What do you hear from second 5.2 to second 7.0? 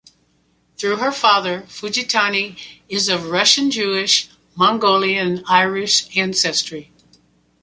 and Irish ancestry.